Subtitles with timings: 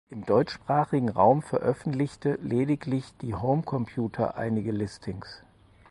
[0.09, 5.43] Im deutschsprachigen Raum veröffentlichte lediglich die Homecomputer einige Listings.